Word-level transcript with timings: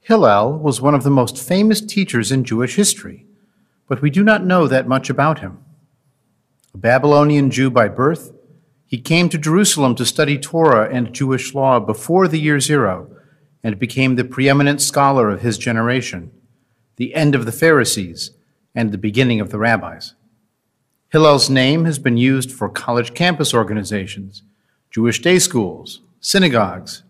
Hillel 0.00 0.58
was 0.58 0.80
one 0.80 0.94
of 0.94 1.02
the 1.02 1.10
most 1.10 1.38
famous 1.38 1.80
teachers 1.80 2.32
in 2.32 2.44
Jewish 2.44 2.76
history, 2.76 3.26
but 3.86 4.00
we 4.00 4.10
do 4.10 4.24
not 4.24 4.44
know 4.44 4.66
that 4.66 4.88
much 4.88 5.10
about 5.10 5.40
him. 5.40 5.58
A 6.72 6.78
Babylonian 6.78 7.50
Jew 7.50 7.70
by 7.70 7.88
birth, 7.88 8.32
he 8.86 8.98
came 8.98 9.28
to 9.28 9.38
Jerusalem 9.38 9.94
to 9.96 10.06
study 10.06 10.38
Torah 10.38 10.88
and 10.92 11.12
Jewish 11.12 11.54
law 11.54 11.78
before 11.78 12.26
the 12.26 12.40
year 12.40 12.60
zero 12.60 13.10
and 13.62 13.78
became 13.78 14.16
the 14.16 14.24
preeminent 14.24 14.80
scholar 14.80 15.28
of 15.28 15.42
his 15.42 15.58
generation, 15.58 16.32
the 16.96 17.14
end 17.14 17.34
of 17.34 17.44
the 17.44 17.52
Pharisees 17.52 18.30
and 18.74 18.90
the 18.90 18.98
beginning 18.98 19.40
of 19.40 19.50
the 19.50 19.58
rabbis. 19.58 20.14
Hillel's 21.10 21.50
name 21.50 21.84
has 21.84 21.98
been 21.98 22.16
used 22.16 22.50
for 22.50 22.68
college 22.68 23.14
campus 23.14 23.52
organizations, 23.52 24.42
Jewish 24.90 25.20
day 25.20 25.38
schools, 25.38 26.00
synagogues, 26.20 27.02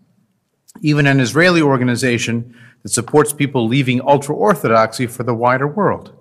even 0.81 1.07
an 1.07 1.19
Israeli 1.19 1.61
organization 1.61 2.55
that 2.83 2.89
supports 2.89 3.33
people 3.33 3.67
leaving 3.67 4.01
ultra 4.01 4.35
Orthodoxy 4.35 5.07
for 5.07 5.23
the 5.23 5.35
wider 5.35 5.67
world. 5.67 6.13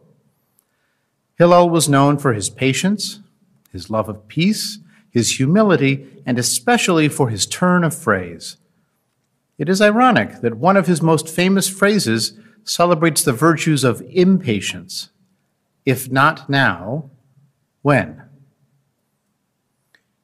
Hillel 1.37 1.71
was 1.71 1.89
known 1.89 2.19
for 2.19 2.35
his 2.35 2.51
patience, 2.51 3.21
his 3.73 3.89
love 3.89 4.09
of 4.09 4.29
peace, 4.29 4.79
his 5.11 5.39
humility, 5.39 6.23
and 6.27 6.39
especially 6.39 7.09
for 7.09 7.31
his 7.31 7.47
turn 7.47 7.83
of 7.83 7.95
phrase. 7.95 8.57
It 9.59 9.69
is 9.69 9.83
ironic 9.83 10.41
that 10.41 10.57
one 10.57 10.77
of 10.77 10.87
his 10.87 11.03
most 11.03 11.29
famous 11.29 11.69
phrases 11.69 12.39
celebrates 12.65 13.23
the 13.23 13.33
virtues 13.33 13.85
of 13.85 14.03
impatience. 14.11 15.11
If 15.85 16.11
not 16.11 16.49
now, 16.49 17.11
when? 17.83 18.23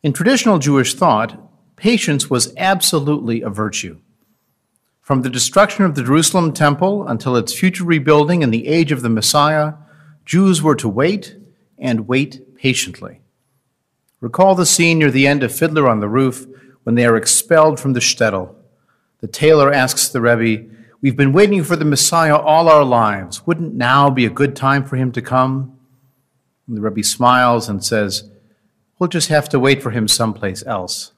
In 0.03 0.13
traditional 0.13 0.59
Jewish 0.59 0.95
thought, 0.95 1.39
patience 1.77 2.31
was 2.31 2.55
absolutely 2.57 3.43
a 3.43 3.51
virtue. 3.51 3.99
From 5.07 5.23
the 5.23 5.31
destruction 5.31 5.85
of 5.85 5.95
the 5.95 6.03
Jerusalem 6.03 6.53
temple 6.53 7.07
until 7.07 7.37
its 7.37 7.55
future 7.55 7.85
rebuilding 7.85 8.43
in 8.43 8.51
the 8.51 8.67
age 8.67 8.91
of 8.91 9.03
the 9.03 9.09
Messiah, 9.09 9.75
Jews 10.25 10.65
were 10.65 10.75
to 10.75 10.89
wait 10.89 11.37
and 11.79 12.09
wait 12.09 12.57
patiently. 12.57 13.21
Recall 14.21 14.57
the 14.57 14.67
scene 14.67 14.99
near 14.99 15.13
the 15.13 15.29
end 15.29 15.45
of 15.45 15.55
Fiddler 15.55 15.89
on 15.89 16.01
the 16.01 16.09
Roof 16.09 16.49
when 16.83 16.97
they 16.97 17.07
are 17.07 17.17
expelled 17.17 17.79
from 17.79 17.93
the 17.93 18.01
shtetl. 18.01 18.53
The 19.21 19.29
tailor 19.29 19.73
asks 19.73 20.09
the 20.09 20.21
Rebbe, 20.21 20.69
We've 21.01 21.17
been 21.17 21.33
waiting 21.33 21.63
for 21.63 21.77
the 21.77 21.85
Messiah 21.85 22.37
all 22.37 22.69
our 22.69 22.83
lives. 22.83 23.47
Wouldn't 23.47 23.75
now 23.75 24.11
be 24.11 24.27
a 24.27 24.29
good 24.29 24.57
time 24.57 24.85
for 24.85 24.97
him 24.97 25.13
to 25.13 25.23
come? 25.23 25.79
And 26.67 26.77
the 26.77 26.81
Rebbe 26.81 27.05
smiles 27.05 27.69
and 27.69 27.85
says, 27.85 28.29
We'll 28.99 29.07
just 29.07 29.29
have 29.29 29.49
to 29.51 29.61
wait 29.61 29.85
for 29.85 29.93
him 29.93 30.09
someplace 30.09 30.67
else. 30.67 31.13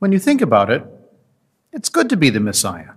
When 0.00 0.10
you 0.10 0.18
think 0.18 0.40
about 0.40 0.70
it, 0.70 0.84
it's 1.72 1.88
good 1.88 2.08
to 2.08 2.16
be 2.16 2.30
the 2.30 2.40
Messiah. 2.40 2.92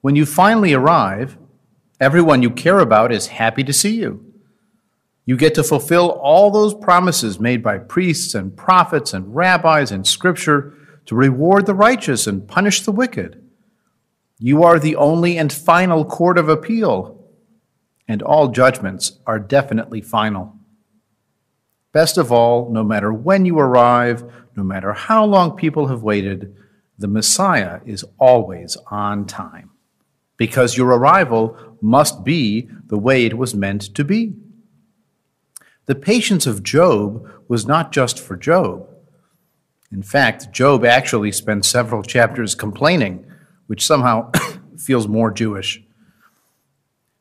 When 0.00 0.16
you 0.16 0.26
finally 0.26 0.72
arrive, 0.72 1.38
everyone 2.00 2.42
you 2.42 2.50
care 2.50 2.80
about 2.80 3.12
is 3.12 3.28
happy 3.28 3.62
to 3.64 3.72
see 3.72 3.96
you. 3.96 4.32
You 5.24 5.36
get 5.36 5.54
to 5.54 5.62
fulfill 5.62 6.10
all 6.10 6.50
those 6.50 6.74
promises 6.74 7.38
made 7.38 7.62
by 7.62 7.78
priests 7.78 8.34
and 8.34 8.56
prophets 8.56 9.14
and 9.14 9.34
rabbis 9.34 9.92
in 9.92 10.04
Scripture 10.04 10.74
to 11.06 11.14
reward 11.14 11.66
the 11.66 11.74
righteous 11.74 12.26
and 12.26 12.48
punish 12.48 12.82
the 12.82 12.92
wicked. 12.92 13.40
You 14.38 14.64
are 14.64 14.80
the 14.80 14.96
only 14.96 15.38
and 15.38 15.52
final 15.52 16.04
court 16.04 16.38
of 16.38 16.48
appeal, 16.48 17.24
and 18.08 18.22
all 18.22 18.48
judgments 18.48 19.20
are 19.24 19.38
definitely 19.38 20.00
final. 20.00 20.56
Best 21.92 22.18
of 22.18 22.32
all, 22.32 22.70
no 22.72 22.82
matter 22.82 23.12
when 23.12 23.44
you 23.44 23.58
arrive, 23.58 24.24
no 24.56 24.64
matter 24.64 24.92
how 24.92 25.24
long 25.24 25.56
people 25.56 25.86
have 25.86 26.02
waited, 26.02 26.56
the 26.98 27.08
Messiah 27.08 27.80
is 27.84 28.04
always 28.18 28.76
on 28.90 29.26
time, 29.26 29.70
because 30.36 30.76
your 30.76 30.88
arrival 30.88 31.76
must 31.80 32.24
be 32.24 32.68
the 32.86 32.98
way 32.98 33.24
it 33.26 33.36
was 33.36 33.54
meant 33.54 33.94
to 33.94 34.04
be. 34.04 34.34
The 35.86 35.94
patience 35.94 36.46
of 36.46 36.62
Job 36.62 37.28
was 37.48 37.66
not 37.66 37.92
just 37.92 38.20
for 38.20 38.36
Job. 38.36 38.88
In 39.90 40.02
fact, 40.02 40.52
Job 40.52 40.84
actually 40.84 41.32
spent 41.32 41.64
several 41.64 42.02
chapters 42.02 42.54
complaining, 42.54 43.26
which 43.66 43.84
somehow 43.84 44.30
feels 44.78 45.08
more 45.08 45.30
Jewish. 45.30 45.82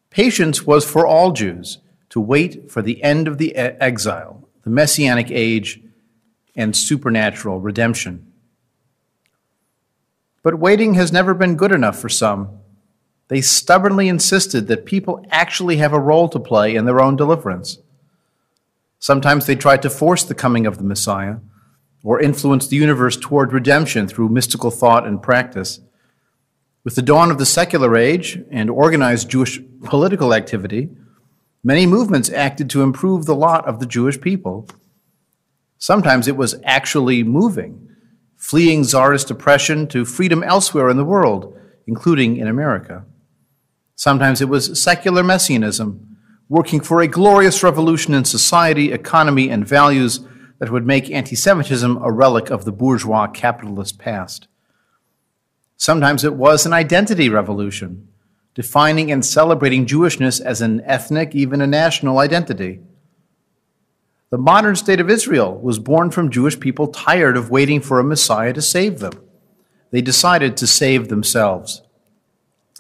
Patience 0.10 0.64
was 0.68 0.86
for 0.86 1.08
all 1.08 1.32
Jews 1.32 1.80
to 2.10 2.20
wait 2.20 2.70
for 2.70 2.82
the 2.82 3.02
end 3.02 3.28
of 3.28 3.38
the 3.38 3.56
exile, 3.56 4.48
the 4.64 4.70
messianic 4.70 5.32
age, 5.32 5.82
and 6.56 6.76
supernatural 6.76 7.60
redemption. 7.60 8.31
But 10.44 10.60
waiting 10.60 10.96
has 10.96 11.12
never 11.12 11.34
been 11.34 11.56
good 11.56 11.72
enough 11.72 12.00
for 12.00 12.10
some. 12.10 12.60
They 13.28 13.42
stubbornly 13.42 14.10
insisted 14.10 14.68
that 14.68 14.86
people 14.86 15.26
actually 15.30 15.78
have 15.78 15.94
a 15.94 16.00
role 16.00 16.28
to 16.30 16.40
play 16.40 16.76
in 16.76 16.86
their 16.86 17.00
own 17.00 17.16
deliverance. 17.16 17.78
Sometimes 19.00 19.46
they 19.46 19.56
tried 19.56 19.82
to 19.84 19.90
force 19.90 20.24
the 20.24 20.36
coming 20.36 20.66
of 20.66 20.78
the 20.78 20.84
Messiah 20.84 21.38
or 22.04 22.20
influence 22.20 22.68
the 22.68 22.76
universe 22.76 23.18
toward 23.18 23.54
redemption 23.54 24.08
through 24.08 24.30
mystical 24.30 24.72
thought 24.72 25.08
and 25.08 25.22
practice. 25.22 25.80
With 26.84 26.96
the 26.96 27.02
dawn 27.02 27.30
of 27.30 27.38
the 27.38 27.46
secular 27.46 27.96
age 27.96 28.42
and 28.50 28.70
organized 28.70 29.30
Jewish 29.30 29.60
political 29.84 30.34
activity, 30.34 30.90
many 31.64 31.86
movements 31.86 32.30
acted 32.32 32.70
to 32.72 32.82
improve 32.82 33.26
the 33.26 33.36
lot 33.36 33.68
of 33.68 33.80
the 33.80 33.86
Jewish 33.86 34.20
people. 34.20 34.68
Sometimes 35.78 36.28
it 36.28 36.36
was 36.36 36.56
actually 36.64 37.24
moving, 37.24 37.91
fleeing 38.42 38.84
czarist 38.84 39.30
oppression 39.30 39.86
to 39.86 40.04
freedom 40.04 40.42
elsewhere 40.42 40.90
in 40.90 40.98
the 40.98 41.06
world, 41.06 41.56
including 41.86 42.38
in 42.38 42.48
America. 42.48 43.06
Sometimes 43.96 44.42
it 44.42 44.50
was 44.50 44.82
secular 44.82 45.24
messianism 45.24 46.18
working 46.50 46.82
for 46.82 47.02
a 47.02 47.08
glorious 47.08 47.62
revolution 47.62 48.16
in 48.16 48.26
society, 48.26 48.92
economy, 48.92 49.52
and 49.52 49.66
values 49.66 50.22
that 50.58 50.72
would 50.72 50.88
make 50.88 51.12
anti 51.12 51.36
Semitism 51.36 51.98
a 51.98 52.12
relic 52.12 52.50
of 52.50 52.66
the 52.66 52.72
bourgeois 52.72 53.28
capitalist 53.28 54.00
past. 54.00 54.48
Sometimes 55.78 56.24
it 56.24 56.34
was 56.34 56.66
an 56.66 56.74
identity 56.74 57.30
revolution, 57.30 58.08
defining 58.56 59.12
and 59.12 59.24
celebrating 59.24 59.86
Jewishness 59.86 60.42
as 60.42 60.62
an 60.62 60.82
ethnic, 60.86 61.36
even 61.36 61.62
a 61.62 61.68
national 61.68 62.18
identity. 62.18 62.82
The 64.32 64.38
modern 64.38 64.78
state 64.78 65.02
of 65.02 65.10
Israel 65.10 65.60
was 65.60 65.78
born 65.78 66.10
from 66.10 66.32
Jewish 66.32 66.60
people 66.60 66.88
tired 66.88 67.36
of 67.36 67.52
waiting 67.52 67.82
for 67.82 68.00
a 68.00 68.04
Messiah 68.04 68.54
to 68.54 68.62
save 68.62 69.00
them. 69.00 69.14
They 69.92 70.02
decided 70.02 70.56
to 70.58 70.68
save 70.68 71.10
themselves. 71.10 71.82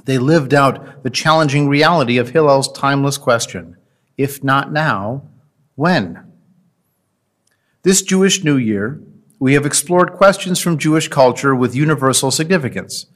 They 0.06 0.18
lived 0.18 0.54
out 0.54 1.04
the 1.04 1.10
challenging 1.10 1.68
reality 1.68 2.18
of 2.18 2.30
Hillel's 2.30 2.72
timeless 2.72 3.18
question 3.18 3.76
if 4.18 4.44
not 4.44 4.72
now, 4.72 5.24
when? 5.76 6.32
This 7.82 8.02
Jewish 8.02 8.44
New 8.44 8.58
Year, 8.58 9.02
we 9.40 9.54
have 9.54 9.66
explored 9.66 10.14
questions 10.14 10.60
from 10.60 10.78
Jewish 10.78 11.08
culture 11.08 11.56
with 11.56 11.76
universal 11.76 12.30
significance. 12.30 13.08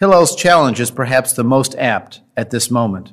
Hillel's 0.00 0.34
challenge 0.34 0.80
is 0.80 0.90
perhaps 0.90 1.32
the 1.32 1.44
most 1.44 1.74
apt 1.76 2.22
at 2.36 2.50
this 2.50 2.70
moment. 2.70 3.12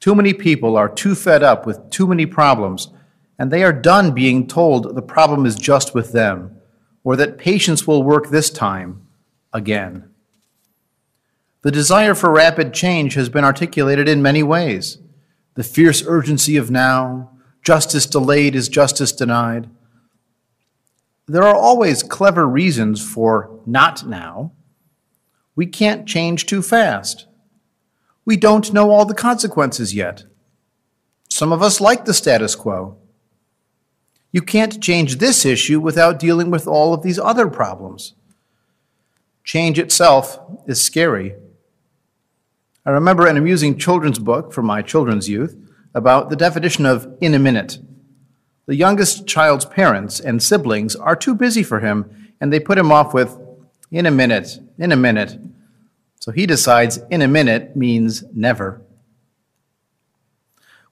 Too 0.00 0.16
many 0.16 0.34
people 0.34 0.76
are 0.76 0.88
too 0.88 1.14
fed 1.14 1.44
up 1.44 1.64
with 1.64 1.88
too 1.90 2.08
many 2.08 2.26
problems, 2.26 2.88
and 3.38 3.50
they 3.50 3.64
are 3.64 3.72
done 3.72 4.12
being 4.12 4.46
told 4.46 4.94
the 4.94 5.02
problem 5.02 5.46
is 5.46 5.54
just 5.54 5.94
with 5.94 6.12
them, 6.12 6.56
or 7.04 7.16
that 7.16 7.38
patience 7.38 7.86
will 7.86 8.02
work 8.02 8.30
this 8.30 8.50
time 8.50 9.06
again. 9.52 10.08
The 11.62 11.70
desire 11.70 12.14
for 12.14 12.30
rapid 12.30 12.74
change 12.74 13.14
has 13.14 13.28
been 13.28 13.44
articulated 13.44 14.08
in 14.08 14.20
many 14.22 14.42
ways. 14.42 14.98
The 15.54 15.62
fierce 15.62 16.02
urgency 16.06 16.56
of 16.56 16.70
now, 16.70 17.30
justice 17.62 18.06
delayed 18.06 18.56
is 18.56 18.68
justice 18.68 19.12
denied. 19.12 19.70
There 21.28 21.44
are 21.44 21.54
always 21.54 22.02
clever 22.02 22.48
reasons 22.48 23.00
for 23.00 23.60
not 23.64 24.06
now. 24.06 24.52
We 25.54 25.66
can't 25.66 26.08
change 26.08 26.46
too 26.46 26.62
fast. 26.62 27.26
We 28.24 28.36
don't 28.36 28.72
know 28.72 28.90
all 28.90 29.04
the 29.04 29.14
consequences 29.14 29.94
yet. 29.94 30.24
Some 31.28 31.52
of 31.52 31.62
us 31.62 31.80
like 31.80 32.04
the 32.04 32.14
status 32.14 32.54
quo. 32.54 32.98
You 34.32 34.40
can't 34.40 34.82
change 34.82 35.16
this 35.16 35.44
issue 35.44 35.78
without 35.78 36.18
dealing 36.18 36.50
with 36.50 36.66
all 36.66 36.94
of 36.94 37.02
these 37.02 37.18
other 37.18 37.48
problems. 37.48 38.14
Change 39.44 39.78
itself 39.78 40.40
is 40.66 40.80
scary. 40.80 41.34
I 42.86 42.90
remember 42.90 43.26
an 43.26 43.36
amusing 43.36 43.78
children's 43.78 44.18
book 44.18 44.52
from 44.52 44.66
my 44.66 44.82
children's 44.82 45.28
youth 45.28 45.56
about 45.94 46.30
the 46.30 46.36
definition 46.36 46.86
of 46.86 47.14
in 47.20 47.34
a 47.34 47.38
minute. 47.38 47.78
The 48.66 48.74
youngest 48.74 49.26
child's 49.26 49.66
parents 49.66 50.18
and 50.18 50.42
siblings 50.42 50.96
are 50.96 51.14
too 51.14 51.34
busy 51.34 51.62
for 51.62 51.80
him, 51.80 52.32
and 52.40 52.52
they 52.52 52.60
put 52.60 52.78
him 52.78 52.90
off 52.90 53.12
with 53.12 53.38
in 53.90 54.06
a 54.06 54.10
minute, 54.10 54.58
in 54.78 54.92
a 54.92 54.96
minute. 54.96 55.38
So 56.20 56.32
he 56.32 56.46
decides 56.46 56.98
in 57.10 57.20
a 57.20 57.28
minute 57.28 57.76
means 57.76 58.24
never. 58.32 58.80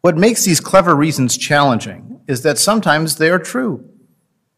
What 0.00 0.16
makes 0.16 0.44
these 0.44 0.60
clever 0.60 0.94
reasons 0.94 1.36
challenging 1.36 2.20
is 2.26 2.42
that 2.42 2.58
sometimes 2.58 3.16
they 3.16 3.28
are 3.28 3.38
true, 3.38 3.88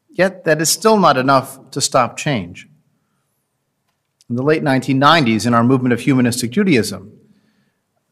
yet 0.08 0.44
that 0.44 0.60
is 0.60 0.70
still 0.70 0.98
not 0.98 1.16
enough 1.16 1.70
to 1.72 1.80
stop 1.80 2.16
change. 2.16 2.68
in 4.30 4.36
the 4.36 4.42
late 4.42 4.62
1990s 4.62 5.46
in 5.46 5.52
our 5.52 5.64
movement 5.64 5.92
of 5.92 6.00
humanistic 6.00 6.52
Judaism. 6.52 7.12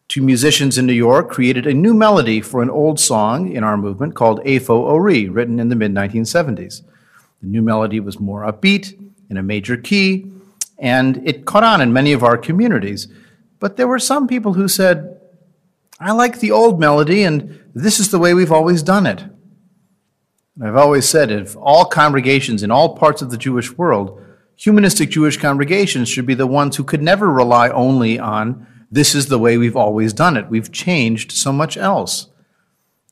Two 0.09 0.23
musicians 0.23 0.77
in 0.77 0.85
New 0.85 0.93
York 0.93 1.31
created 1.31 1.67
a 1.67 1.73
new 1.73 1.95
melody 1.95 2.41
for 2.41 2.63
an 2.63 2.69
old 2.69 2.99
song 2.99 3.51
in 3.53 3.63
our 3.63 3.77
movement 3.77 4.17
called 4.17 4.47
Afo 4.47 4.77
Ori, 4.81 5.29
written 5.29 5.61
in 5.61 5.69
the 5.69 5.77
mid 5.77 5.95
1970s. 5.95 6.83
The 7.41 7.47
new 7.47 7.63
melody 7.63 8.01
was 8.01 8.19
more 8.19 8.43
upbeat, 8.43 8.99
in 9.31 9.37
a 9.37 9.43
major 9.43 9.77
key, 9.77 10.27
and 10.79 11.27
it 11.27 11.47
caught 11.47 11.63
on 11.63 11.81
in 11.81 11.93
many 11.93 12.13
of 12.13 12.25
our 12.25 12.37
communities. 12.37 13.07
But 13.61 13.77
there 13.77 13.87
were 13.87 14.01
some 14.01 14.27
people 14.27 14.55
who 14.55 14.67
said, 14.67 15.20
I 16.01 16.13
like 16.13 16.41
the 16.41 16.51
old 16.51 16.81
melody, 16.81 17.25
and 17.25 17.61
this 17.75 18.01
is 18.01 18.11
the 18.11 18.19
way 18.19 18.33
we've 18.33 18.53
always 18.53 18.83
done 18.83 19.07
it. 19.07 19.23
I've 20.63 20.77
always 20.77 21.09
said 21.09 21.31
if 21.31 21.57
all 21.57 21.85
congregations 21.85 22.63
in 22.63 22.71
all 22.71 22.97
parts 22.97 23.23
of 23.23 23.31
the 23.31 23.37
Jewish 23.37 23.77
world, 23.77 24.23
humanistic 24.57 25.11
Jewish 25.11 25.37
congregations 25.37 26.09
should 26.09 26.27
be 26.27 26.35
the 26.35 26.47
ones 26.47 26.77
who 26.77 26.85
could 26.85 27.03
never 27.03 27.31
rely 27.31 27.69
only 27.69 28.19
on 28.19 28.67
this 28.91 29.15
is 29.15 29.27
the 29.27 29.39
way 29.39 29.57
we've 29.57 29.77
always 29.77 30.13
done 30.13 30.37
it. 30.37 30.49
We've 30.49 30.73
changed 30.73 31.33
so 31.33 31.53
much 31.53 31.77
else. 31.77 32.27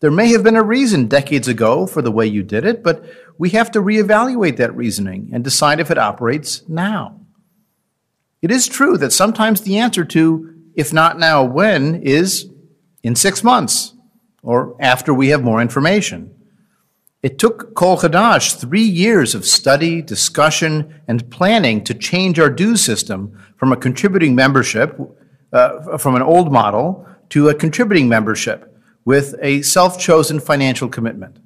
There 0.00 0.10
may 0.10 0.28
have 0.28 0.42
been 0.42 0.56
a 0.56 0.62
reason 0.62 1.06
decades 1.06 1.46
ago 1.46 1.86
for 1.86 2.02
the 2.02 2.10
way 2.10 2.26
you 2.26 2.42
did 2.42 2.64
it, 2.64 2.82
but 2.82 3.04
we 3.36 3.50
have 3.50 3.70
to 3.72 3.80
reevaluate 3.80 4.56
that 4.56 4.74
reasoning 4.74 5.30
and 5.32 5.44
decide 5.44 5.78
if 5.78 5.90
it 5.90 5.98
operates 5.98 6.68
now. 6.68 7.20
It 8.42 8.50
is 8.50 8.66
true 8.66 8.96
that 8.98 9.12
sometimes 9.12 9.60
the 9.60 9.78
answer 9.78 10.04
to, 10.04 10.54
if 10.74 10.92
not 10.92 11.18
now, 11.18 11.44
when, 11.44 12.02
is 12.02 12.47
in 13.08 13.16
six 13.16 13.42
months 13.42 13.94
or 14.42 14.76
after 14.80 15.14
we 15.14 15.28
have 15.28 15.42
more 15.42 15.62
information. 15.62 16.30
It 17.22 17.38
took 17.38 17.74
Kol 17.74 17.96
Hadash 17.96 18.60
three 18.60 18.82
years 19.04 19.34
of 19.34 19.46
study, 19.46 20.02
discussion, 20.02 21.00
and 21.08 21.30
planning 21.30 21.82
to 21.84 21.94
change 21.94 22.38
our 22.38 22.50
dues 22.50 22.84
system 22.84 23.18
from 23.56 23.72
a 23.72 23.76
contributing 23.76 24.34
membership, 24.34 25.00
uh, 25.54 25.96
from 25.96 26.16
an 26.16 26.22
old 26.22 26.52
model, 26.52 27.06
to 27.30 27.48
a 27.48 27.54
contributing 27.54 28.10
membership 28.10 28.76
with 29.06 29.34
a 29.40 29.62
self 29.62 29.98
chosen 29.98 30.38
financial 30.38 30.90
commitment. 30.90 31.38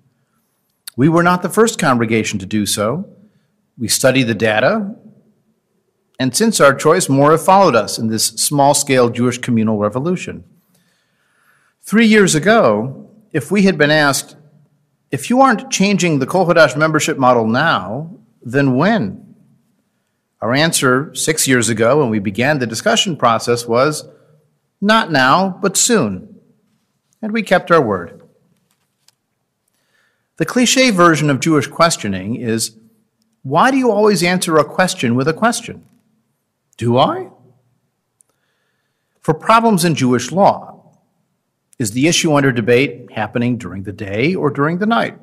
We 0.97 1.09
were 1.09 1.23
not 1.23 1.43
the 1.43 1.49
first 1.49 1.79
congregation 1.79 2.41
to 2.41 2.47
do 2.47 2.67
so. 2.67 3.09
We 3.79 3.87
studied 3.87 4.25
the 4.25 4.35
data, 4.35 4.97
and 6.19 6.37
since 6.37 6.61
our 6.61 6.75
choice, 6.75 7.09
more 7.09 7.31
have 7.31 7.45
followed 7.45 7.77
us 7.77 7.99
in 7.99 8.09
this 8.09 8.27
small 8.27 8.75
scale 8.75 9.11
Jewish 9.11 9.39
communal 9.39 9.79
revolution. 9.79 10.43
Three 11.85 12.07
years 12.07 12.35
ago, 12.35 13.11
if 13.33 13.51
we 13.51 13.65
had 13.65 13.77
been 13.77 13.91
asked, 13.91 14.37
if 15.11 15.29
you 15.29 15.41
aren't 15.41 15.71
changing 15.71 16.19
the 16.19 16.27
Kol 16.27 16.47
Hadash 16.47 16.77
membership 16.77 17.19
model 17.19 17.47
now, 17.47 18.19
then 18.41 18.77
when? 18.77 19.35
Our 20.41 20.55
answer 20.55 21.15
six 21.15 21.47
years 21.47 21.69
ago, 21.69 22.01
when 22.01 22.09
we 22.09 22.19
began 22.19 22.59
the 22.59 22.67
discussion 22.67 23.17
process, 23.17 23.67
was 23.67 24.09
not 24.81 25.13
now, 25.13 25.59
but 25.61 25.77
soon. 25.77 26.41
And 27.21 27.33
we 27.33 27.43
kept 27.43 27.71
our 27.71 27.83
word. 27.83 28.23
The 30.37 30.47
cliche 30.47 30.91
version 30.91 31.31
of 31.31 31.41
Jewish 31.41 31.67
questioning 31.67 32.37
is 32.37 32.77
why 33.43 33.71
do 33.71 33.77
you 33.77 33.91
always 33.91 34.23
answer 34.23 34.57
a 34.57 34.65
question 34.65 35.15
with 35.15 35.29
a 35.29 35.33
question? 35.33 35.85
Do 36.77 36.97
I? 36.97 37.29
For 39.21 39.35
problems 39.35 39.85
in 39.85 39.95
Jewish 39.95 40.33
law, 40.33 40.82
is 41.79 41.93
the 41.93 42.07
issue 42.07 42.35
under 42.35 42.53
debate 42.53 43.11
happening 43.13 43.57
during 43.57 43.83
the 43.83 43.93
day 43.93 44.35
or 44.35 44.51
during 44.51 44.79
the 44.79 44.87
night? 44.87 45.19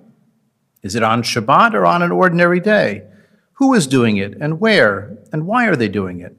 Is 0.81 0.95
it 0.95 1.03
on 1.03 1.23
Shabbat 1.23 1.73
or 1.73 1.85
on 1.85 2.01
an 2.01 2.11
ordinary 2.11 2.59
day? 2.59 3.03
Who 3.53 3.73
is 3.73 3.87
doing 3.87 4.17
it 4.17 4.37
and 4.39 4.59
where 4.59 5.17
and 5.31 5.45
why 5.45 5.67
are 5.67 5.75
they 5.75 5.89
doing 5.89 6.21
it? 6.21 6.35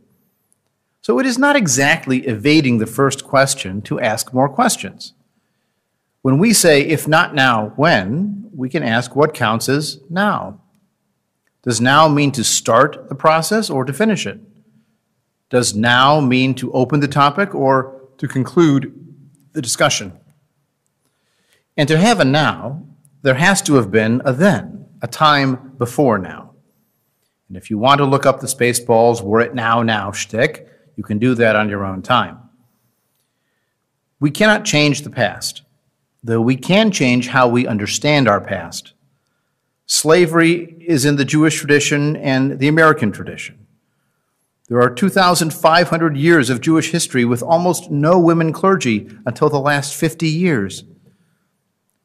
So 1.02 1.18
it 1.18 1.26
is 1.26 1.38
not 1.38 1.56
exactly 1.56 2.26
evading 2.26 2.78
the 2.78 2.86
first 2.86 3.24
question 3.24 3.82
to 3.82 4.00
ask 4.00 4.32
more 4.32 4.48
questions. 4.48 5.14
When 6.22 6.38
we 6.38 6.52
say, 6.52 6.82
if 6.82 7.08
not 7.08 7.34
now, 7.34 7.72
when, 7.76 8.50
we 8.54 8.68
can 8.68 8.82
ask 8.82 9.16
what 9.16 9.32
counts 9.32 9.68
as 9.68 10.00
now. 10.10 10.60
Does 11.62 11.80
now 11.80 12.08
mean 12.08 12.32
to 12.32 12.44
start 12.44 13.08
the 13.08 13.14
process 13.14 13.70
or 13.70 13.84
to 13.84 13.92
finish 13.92 14.26
it? 14.26 14.40
Does 15.48 15.74
now 15.74 16.20
mean 16.20 16.54
to 16.56 16.72
open 16.72 17.00
the 17.00 17.08
topic 17.08 17.54
or 17.54 18.00
to 18.18 18.28
conclude 18.28 19.09
the 19.52 19.62
discussion. 19.62 20.18
And 21.76 21.88
to 21.88 21.98
have 21.98 22.20
a 22.20 22.24
now, 22.24 22.82
there 23.22 23.34
has 23.34 23.62
to 23.62 23.74
have 23.74 23.90
been 23.90 24.22
a 24.24 24.32
then, 24.32 24.86
a 25.02 25.06
time 25.06 25.74
before 25.78 26.18
now. 26.18 26.54
And 27.48 27.56
if 27.56 27.70
you 27.70 27.78
want 27.78 27.98
to 27.98 28.04
look 28.04 28.26
up 28.26 28.40
the 28.40 28.46
Spaceballs 28.46 29.22
were 29.22 29.40
it 29.40 29.54
now 29.54 29.82
now 29.82 30.12
shtick, 30.12 30.68
you 30.96 31.02
can 31.02 31.18
do 31.18 31.34
that 31.34 31.56
on 31.56 31.68
your 31.68 31.84
own 31.84 32.02
time. 32.02 32.38
We 34.20 34.30
cannot 34.30 34.64
change 34.64 35.02
the 35.02 35.10
past, 35.10 35.62
though 36.22 36.40
we 36.40 36.56
can 36.56 36.90
change 36.90 37.28
how 37.28 37.48
we 37.48 37.66
understand 37.66 38.28
our 38.28 38.40
past. 38.40 38.92
Slavery 39.86 40.76
is 40.86 41.04
in 41.04 41.16
the 41.16 41.24
Jewish 41.24 41.56
tradition 41.58 42.16
and 42.16 42.58
the 42.58 42.68
American 42.68 43.10
tradition. 43.10 43.59
There 44.70 44.80
are 44.80 44.88
2,500 44.88 46.16
years 46.16 46.48
of 46.48 46.60
Jewish 46.60 46.92
history 46.92 47.24
with 47.24 47.42
almost 47.42 47.90
no 47.90 48.20
women 48.20 48.52
clergy 48.52 49.10
until 49.26 49.48
the 49.48 49.58
last 49.58 49.96
50 49.96 50.28
years. 50.28 50.84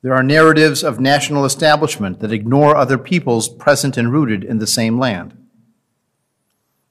There 0.02 0.16
are 0.16 0.24
narratives 0.24 0.84
of 0.84 1.00
national 1.00 1.46
establishment 1.46 2.22
that 2.22 2.32
ignore 2.32 2.76
other 2.76 2.98
peoples 2.98 3.48
present 3.48 3.98
and 3.98 4.12
rooted 4.12 4.44
in 4.44 4.58
the 4.58 4.66
same 4.66 4.98
land. 4.98 5.38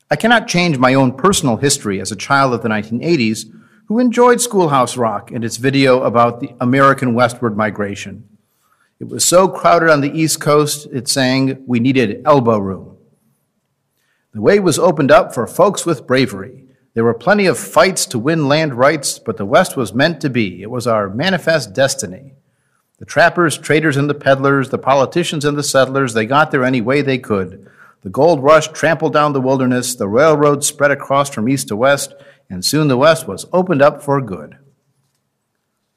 I 0.09 0.15
cannot 0.15 0.47
change 0.47 0.79
my 0.79 0.95
own 0.95 1.17
personal 1.17 1.57
history 1.57 2.01
as 2.01 2.13
a 2.13 2.17
child 2.17 2.55
of 2.55 2.63
the 2.63 2.69
1980s 2.69 3.47
who 3.87 3.99
enjoyed 3.99 4.41
Schoolhouse 4.41 4.97
Rock 4.97 5.33
and 5.33 5.45
its 5.45 5.57
video 5.57 6.05
about 6.05 6.39
the 6.39 6.55
American 6.61 7.15
westward 7.15 7.57
migration. 7.57 8.29
It 9.01 9.09
was 9.09 9.25
so 9.25 9.49
crowded 9.49 9.91
on 9.91 10.03
the 10.03 10.17
East 10.17 10.41
Coast, 10.41 10.87
it 10.93 11.09
sang, 11.09 11.65
we 11.67 11.81
needed 11.81 12.23
elbow 12.25 12.59
room. 12.59 12.94
The 14.35 14.41
way 14.41 14.59
was 14.59 14.81
opened 14.81 15.13
up 15.13 15.33
for 15.33 15.47
folks 15.47 15.87
with 15.87 16.09
bravery. 16.09 16.65
There 16.95 17.05
were 17.05 17.15
plenty 17.15 17.47
of 17.47 17.57
fights 17.57 18.05
to 18.07 18.19
win 18.19 18.49
land 18.49 18.75
rights, 18.75 19.21
but 19.21 19.37
the 19.37 19.47
West 19.47 19.77
was 19.77 19.95
meant 19.95 20.21
to 20.23 20.29
be. 20.29 20.61
It 20.61 20.71
was 20.71 20.89
our 20.89 21.09
manifest 21.09 21.73
destiny. 21.73 22.35
The 22.99 23.05
trappers, 23.05 23.57
traders, 23.57 23.97
and 23.97 24.11
the 24.11 24.15
peddlers, 24.15 24.71
the 24.71 24.79
politicians 24.79 25.45
and 25.45 25.57
the 25.57 25.63
settlers, 25.63 26.15
they 26.15 26.27
got 26.27 26.51
there 26.51 26.65
any 26.65 26.81
way 26.81 27.01
they 27.01 27.19
could. 27.19 27.71
The 28.03 28.11
gold 28.11 28.43
rush 28.43 28.69
trampled 28.69 29.13
down 29.13 29.35
the 29.35 29.41
wilderness, 29.41 29.95
the 29.95 30.09
railroad 30.09 30.65
spread 30.65 30.91
across 30.91 31.31
from 31.31 31.49
east 31.49 31.69
to 31.69 31.77
west, 31.77 32.13
and 32.51 32.65
soon 32.65 32.89
the 32.89 32.97
West 32.97 33.29
was 33.29 33.47
opened 33.53 33.83
up 33.83 34.03
for 34.03 34.21
good. 34.21 34.59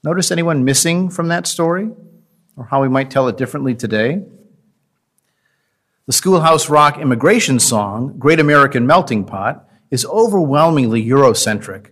Notice 0.04 0.32
anyone 0.32 0.64
missing 0.64 1.10
from 1.10 1.28
that 1.30 1.48
story? 1.48 1.90
Or 2.56 2.66
how 2.66 2.82
we 2.82 2.88
might 2.88 3.12
tell 3.12 3.28
it 3.28 3.38
differently 3.38 3.74
today? 3.74 4.24
The 6.08 6.14
Schoolhouse 6.14 6.70
Rock 6.70 7.00
immigration 7.00 7.60
song, 7.60 8.18
Great 8.18 8.40
American 8.40 8.88
Melting 8.88 9.26
Pot, 9.26 9.68
is 9.92 10.06
overwhelmingly 10.06 11.06
Eurocentric. 11.06 11.88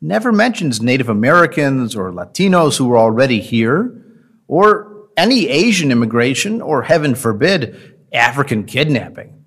Never 0.00 0.32
mentions 0.32 0.80
Native 0.80 1.10
Americans 1.10 1.94
or 1.94 2.10
Latinos 2.10 2.78
who 2.78 2.88
were 2.88 2.96
already 2.96 3.38
here, 3.38 4.02
or 4.48 5.08
any 5.14 5.46
Asian 5.50 5.92
immigration, 5.92 6.62
or 6.62 6.84
heaven 6.84 7.14
forbid, 7.14 7.98
African 8.14 8.64
kidnapping. 8.64 9.44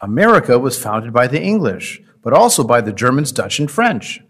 America 0.00 0.56
was 0.60 0.80
founded 0.80 1.12
by 1.12 1.26
the 1.26 1.42
English, 1.42 2.00
but 2.22 2.32
also 2.32 2.62
by 2.62 2.80
the 2.80 2.92
Germans, 2.92 3.32
Dutch, 3.32 3.58
and 3.58 3.68
French. 3.68 4.20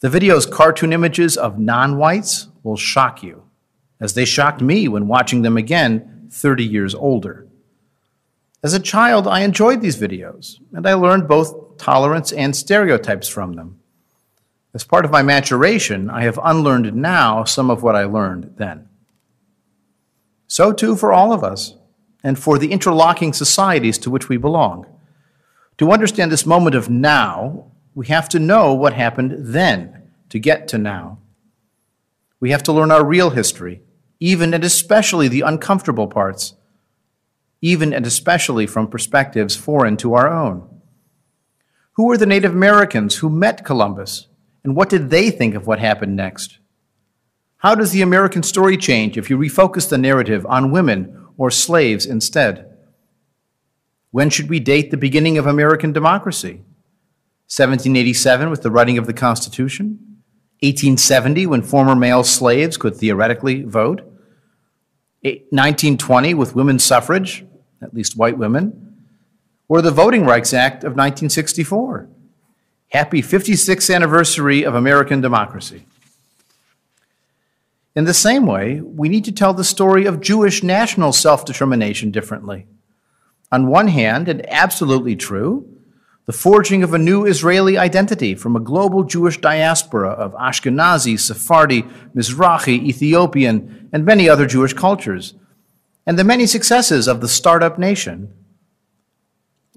The 0.00 0.10
video's 0.10 0.44
cartoon 0.44 0.92
images 0.92 1.38
of 1.38 1.58
non 1.58 1.96
whites 1.96 2.48
will 2.62 2.76
shock 2.76 3.22
you, 3.22 3.44
as 3.98 4.12
they 4.12 4.26
shocked 4.26 4.60
me 4.60 4.88
when 4.88 5.08
watching 5.08 5.40
them 5.40 5.56
again 5.56 6.16
30 6.30 6.64
years 6.64 6.94
older. 6.94 7.46
As 8.62 8.74
a 8.74 8.80
child, 8.80 9.26
I 9.26 9.40
enjoyed 9.40 9.80
these 9.80 9.96
videos, 9.96 10.58
and 10.72 10.86
I 10.86 10.94
learned 10.94 11.28
both 11.28 11.78
tolerance 11.78 12.32
and 12.32 12.56
stereotypes 12.56 13.28
from 13.28 13.52
them. 13.54 13.78
As 14.74 14.84
part 14.84 15.04
of 15.04 15.10
my 15.10 15.22
maturation, 15.22 16.10
I 16.10 16.22
have 16.22 16.38
unlearned 16.42 16.94
now 16.94 17.44
some 17.44 17.70
of 17.70 17.82
what 17.82 17.96
I 17.96 18.04
learned 18.04 18.54
then. 18.56 18.88
So, 20.46 20.72
too, 20.72 20.96
for 20.96 21.12
all 21.12 21.32
of 21.32 21.44
us, 21.44 21.74
and 22.22 22.38
for 22.38 22.58
the 22.58 22.72
interlocking 22.72 23.32
societies 23.32 23.98
to 23.98 24.10
which 24.10 24.28
we 24.28 24.36
belong. 24.36 24.86
To 25.78 25.92
understand 25.92 26.32
this 26.32 26.46
moment 26.46 26.74
of 26.74 26.90
now, 26.90 27.70
we 27.94 28.08
have 28.08 28.28
to 28.30 28.38
know 28.38 28.74
what 28.74 28.92
happened 28.92 29.34
then 29.38 30.10
to 30.30 30.38
get 30.38 30.68
to 30.68 30.78
now. 30.78 31.18
We 32.40 32.50
have 32.50 32.62
to 32.64 32.72
learn 32.72 32.90
our 32.90 33.04
real 33.04 33.30
history, 33.30 33.82
even 34.20 34.52
and 34.52 34.64
especially 34.64 35.28
the 35.28 35.42
uncomfortable 35.42 36.06
parts, 36.06 36.54
even 37.60 37.92
and 37.92 38.06
especially 38.06 38.66
from 38.66 38.88
perspectives 38.88 39.56
foreign 39.56 39.96
to 39.96 40.14
our 40.14 40.28
own. 40.28 40.68
Who 41.92 42.06
were 42.06 42.16
the 42.16 42.26
Native 42.26 42.52
Americans 42.52 43.16
who 43.16 43.28
met 43.28 43.64
Columbus, 43.64 44.28
and 44.64 44.76
what 44.76 44.88
did 44.88 45.10
they 45.10 45.30
think 45.30 45.54
of 45.54 45.66
what 45.66 45.78
happened 45.78 46.16
next? 46.16 46.58
How 47.58 47.74
does 47.74 47.90
the 47.90 48.02
American 48.02 48.44
story 48.44 48.76
change 48.76 49.18
if 49.18 49.28
you 49.28 49.36
refocus 49.36 49.88
the 49.88 49.98
narrative 49.98 50.46
on 50.46 50.70
women 50.70 51.26
or 51.36 51.50
slaves 51.50 52.06
instead? 52.06 52.64
When 54.10 54.30
should 54.30 54.48
we 54.48 54.60
date 54.60 54.90
the 54.90 54.96
beginning 54.96 55.38
of 55.38 55.46
American 55.46 55.92
democracy? 55.92 56.62
1787 57.50 58.50
with 58.50 58.62
the 58.62 58.70
writing 58.70 58.96
of 58.96 59.06
the 59.06 59.12
Constitution? 59.12 59.98
1870 60.60 61.46
when 61.46 61.62
former 61.62 61.94
male 61.94 62.24
slaves 62.24 62.76
could 62.76 62.96
theoretically 62.96 63.62
vote? 63.62 64.07
1920 65.50 66.34
with 66.34 66.54
women's 66.54 66.84
suffrage, 66.84 67.44
at 67.82 67.94
least 67.94 68.16
white 68.16 68.38
women? 68.38 68.96
Or 69.68 69.82
the 69.82 69.90
Voting 69.90 70.24
Rights 70.24 70.54
Act 70.54 70.84
of 70.84 70.92
1964? 70.92 72.08
Happy 72.90 73.22
56th 73.22 73.94
anniversary 73.94 74.62
of 74.62 74.74
American 74.74 75.20
democracy. 75.20 75.84
In 77.94 78.04
the 78.04 78.14
same 78.14 78.46
way, 78.46 78.80
we 78.80 79.08
need 79.08 79.24
to 79.24 79.32
tell 79.32 79.52
the 79.52 79.64
story 79.64 80.06
of 80.06 80.20
Jewish 80.20 80.62
national 80.62 81.12
self 81.12 81.44
determination 81.44 82.10
differently. 82.10 82.66
On 83.50 83.66
one 83.66 83.88
hand, 83.88 84.28
and 84.28 84.48
absolutely 84.48 85.16
true, 85.16 85.77
the 86.28 86.32
forging 86.34 86.82
of 86.82 86.92
a 86.92 86.98
new 86.98 87.24
Israeli 87.24 87.78
identity 87.78 88.34
from 88.34 88.54
a 88.54 88.60
global 88.60 89.02
Jewish 89.02 89.40
diaspora 89.40 90.10
of 90.10 90.34
Ashkenazi, 90.34 91.18
Sephardi, 91.18 91.84
Mizrahi, 92.14 92.82
Ethiopian, 92.82 93.88
and 93.94 94.04
many 94.04 94.28
other 94.28 94.44
Jewish 94.46 94.74
cultures, 94.74 95.32
and 96.04 96.18
the 96.18 96.24
many 96.24 96.44
successes 96.44 97.08
of 97.08 97.22
the 97.22 97.28
startup 97.28 97.78
nation. 97.78 98.30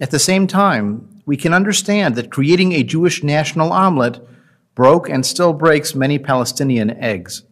At 0.01 0.11
the 0.11 0.19
same 0.19 0.45
time, 0.45 1.21
we 1.25 1.37
can 1.37 1.53
understand 1.53 2.15
that 2.15 2.31
creating 2.31 2.73
a 2.73 2.83
Jewish 2.83 3.23
national 3.23 3.71
omelet 3.71 4.19
broke 4.75 5.07
and 5.07 5.25
still 5.25 5.53
breaks 5.53 5.95
many 5.95 6.19
Palestinian 6.19 6.89
eggs. 7.01 7.43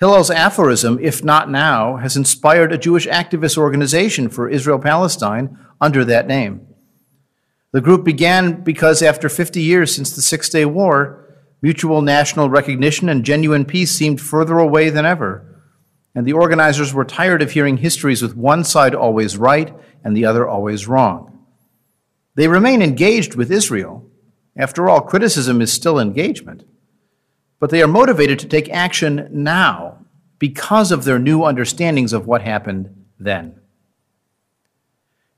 Hillel's 0.00 0.30
aphorism, 0.30 0.98
if 1.00 1.24
not 1.24 1.50
now, 1.50 1.96
has 1.96 2.14
inspired 2.14 2.74
a 2.74 2.78
Jewish 2.78 3.06
activist 3.06 3.56
organization 3.56 4.28
for 4.28 4.50
Israel 4.50 4.78
Palestine 4.78 5.56
under 5.80 6.04
that 6.04 6.26
name. 6.26 6.66
The 7.74 7.80
group 7.80 8.04
began 8.04 8.62
because 8.62 9.02
after 9.02 9.28
50 9.28 9.60
years 9.60 9.92
since 9.92 10.14
the 10.14 10.22
Six 10.22 10.48
Day 10.48 10.64
War, 10.64 11.24
mutual 11.60 12.02
national 12.02 12.48
recognition 12.48 13.08
and 13.08 13.24
genuine 13.24 13.64
peace 13.64 13.90
seemed 13.90 14.20
further 14.20 14.60
away 14.60 14.90
than 14.90 15.04
ever, 15.04 15.60
and 16.14 16.24
the 16.24 16.34
organizers 16.34 16.94
were 16.94 17.04
tired 17.04 17.42
of 17.42 17.50
hearing 17.50 17.78
histories 17.78 18.22
with 18.22 18.36
one 18.36 18.62
side 18.62 18.94
always 18.94 19.36
right 19.36 19.74
and 20.04 20.16
the 20.16 20.24
other 20.24 20.48
always 20.48 20.86
wrong. 20.86 21.46
They 22.36 22.46
remain 22.46 22.80
engaged 22.80 23.34
with 23.34 23.50
Israel. 23.50 24.08
After 24.56 24.88
all, 24.88 25.00
criticism 25.00 25.60
is 25.60 25.72
still 25.72 25.98
engagement. 25.98 26.62
But 27.58 27.70
they 27.70 27.82
are 27.82 27.88
motivated 27.88 28.38
to 28.38 28.46
take 28.46 28.70
action 28.70 29.26
now 29.32 30.06
because 30.38 30.92
of 30.92 31.02
their 31.02 31.18
new 31.18 31.42
understandings 31.42 32.12
of 32.12 32.24
what 32.24 32.42
happened 32.42 33.06
then. 33.18 33.60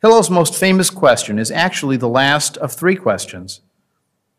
Hillel's 0.03 0.31
most 0.31 0.55
famous 0.55 0.91
question 0.91 1.39
is 1.39 1.51
actually 1.51 1.97
the 1.97 2.09
last 2.09 2.57
of 2.59 2.73
three 2.73 2.97
questions. 2.97 3.61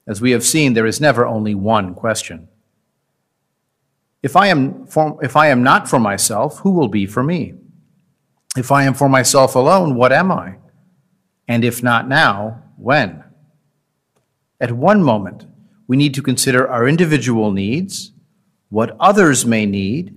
As 0.08 0.22
we 0.22 0.32
have 0.32 0.44
seen, 0.44 0.74
there 0.74 0.86
is 0.86 1.02
never 1.02 1.26
only 1.26 1.56
one 1.56 1.94
question. 1.94 2.48
If 4.24 4.36
I, 4.36 4.48
am 4.48 4.86
for, 4.88 5.18
if 5.24 5.36
I 5.36 5.48
am 5.48 5.64
not 5.64 5.90
for 5.90 6.00
myself, 6.00 6.60
who 6.60 6.72
will 6.72 6.88
be 6.88 7.06
for 7.06 7.24
me? 7.24 7.56
If 8.56 8.72
I 8.72 8.84
am 8.84 8.94
for 8.94 9.10
myself 9.10 9.56
alone, 9.56 9.96
what 9.96 10.12
am 10.12 10.32
I? 10.32 10.58
And 11.48 11.64
if 11.64 11.84
not 11.84 12.08
now, 12.08 12.64
when? 12.78 13.24
At 14.60 14.72
one 14.72 15.04
moment, 15.04 15.46
we 15.88 15.98
need 15.98 16.14
to 16.16 16.22
consider 16.22 16.68
our 16.68 16.88
individual 16.88 17.52
needs, 17.52 18.12
what 18.70 18.98
others 19.00 19.46
may 19.46 19.66
need, 19.66 20.16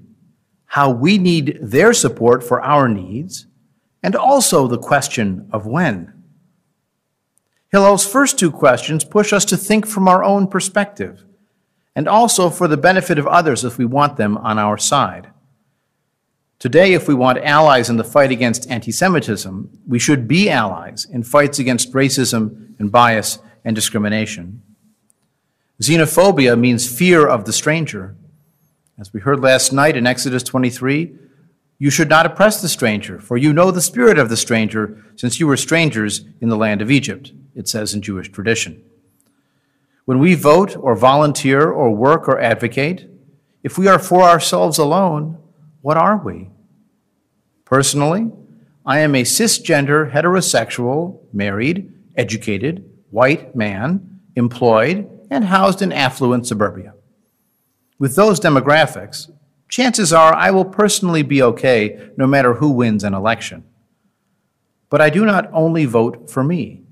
how 0.66 0.90
we 0.90 1.18
need 1.18 1.58
their 1.60 1.92
support 1.92 2.42
for 2.42 2.60
our 2.62 2.88
needs, 2.88 3.46
and 4.02 4.16
also 4.16 4.66
the 4.66 4.78
question 4.78 5.48
of 5.52 5.66
when. 5.66 6.12
Hillel's 7.70 8.06
first 8.06 8.38
two 8.38 8.50
questions 8.50 9.04
push 9.04 9.32
us 9.32 9.44
to 9.46 9.56
think 9.56 9.86
from 9.86 10.08
our 10.08 10.24
own 10.24 10.48
perspective, 10.48 11.24
and 11.94 12.08
also 12.08 12.50
for 12.50 12.66
the 12.66 12.76
benefit 12.76 13.18
of 13.18 13.26
others 13.26 13.64
if 13.64 13.78
we 13.78 13.84
want 13.84 14.16
them 14.16 14.36
on 14.38 14.58
our 14.58 14.76
side. 14.76 15.28
Today, 16.58 16.92
if 16.92 17.08
we 17.08 17.14
want 17.14 17.38
allies 17.38 17.88
in 17.88 17.96
the 17.96 18.04
fight 18.04 18.30
against 18.30 18.70
anti 18.70 18.92
Semitism, 18.92 19.78
we 19.86 19.98
should 19.98 20.28
be 20.28 20.50
allies 20.50 21.06
in 21.06 21.22
fights 21.22 21.58
against 21.58 21.92
racism 21.92 22.74
and 22.78 22.92
bias 22.92 23.38
and 23.64 23.74
discrimination. 23.74 24.62
Xenophobia 25.80 26.58
means 26.58 26.86
fear 26.86 27.26
of 27.26 27.46
the 27.46 27.52
stranger. 27.52 28.14
As 28.98 29.14
we 29.14 29.20
heard 29.20 29.40
last 29.40 29.72
night 29.72 29.96
in 29.96 30.06
Exodus 30.06 30.42
23, 30.42 31.14
you 31.80 31.88
should 31.88 32.10
not 32.10 32.26
oppress 32.26 32.60
the 32.60 32.68
stranger, 32.68 33.18
for 33.18 33.38
you 33.38 33.54
know 33.54 33.70
the 33.70 33.80
spirit 33.80 34.18
of 34.18 34.28
the 34.28 34.36
stranger, 34.36 35.02
since 35.16 35.40
you 35.40 35.46
were 35.46 35.56
strangers 35.56 36.26
in 36.38 36.50
the 36.50 36.56
land 36.56 36.82
of 36.82 36.90
Egypt, 36.90 37.32
it 37.54 37.68
says 37.68 37.94
in 37.94 38.02
Jewish 38.02 38.30
tradition. 38.30 38.84
When 40.04 40.18
we 40.18 40.34
vote 40.34 40.76
or 40.76 40.94
volunteer 40.94 41.70
or 41.70 41.90
work 41.90 42.28
or 42.28 42.38
advocate, 42.38 43.10
if 43.62 43.78
we 43.78 43.88
are 43.88 43.98
for 43.98 44.24
ourselves 44.24 44.76
alone, 44.76 45.38
what 45.80 45.96
are 45.96 46.18
we? 46.18 46.50
Personally, 47.64 48.30
I 48.84 48.98
am 48.98 49.14
a 49.14 49.22
cisgender, 49.22 50.12
heterosexual, 50.12 51.20
married, 51.32 51.94
educated, 52.14 52.84
white 53.08 53.56
man, 53.56 54.20
employed, 54.36 55.08
and 55.30 55.46
housed 55.46 55.80
in 55.80 55.92
affluent 55.92 56.46
suburbia. 56.46 56.92
With 57.98 58.16
those 58.16 58.38
demographics, 58.38 59.30
chances 59.70 60.12
are 60.12 60.34
I 60.34 60.50
will 60.50 60.64
personally 60.64 61.22
be 61.22 61.42
okay 61.42 62.10
no 62.16 62.26
matter 62.26 62.54
who 62.54 62.70
wins 62.70 63.04
an 63.04 63.14
election. 63.14 63.64
But 64.90 65.00
I 65.00 65.08
do 65.08 65.24
not 65.24 65.48
only 65.52 65.86
vote 65.86 66.28
for 66.28 66.44
me. 66.44 66.82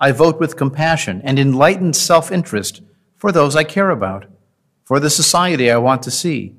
I 0.00 0.12
vote 0.12 0.38
with 0.38 0.56
compassion 0.56 1.22
and 1.24 1.38
enlightened 1.38 1.96
self 1.96 2.30
interest 2.30 2.82
for 3.16 3.32
those 3.32 3.56
I 3.56 3.64
care 3.64 3.90
about, 3.90 4.26
for 4.84 5.00
the 5.00 5.08
society 5.08 5.70
I 5.70 5.78
want 5.78 6.02
to 6.02 6.10
see, 6.10 6.56